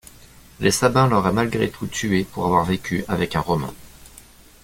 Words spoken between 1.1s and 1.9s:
malgré tout